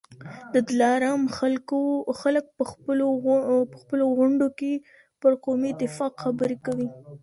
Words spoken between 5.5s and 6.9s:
اتفاق خبرې کوي.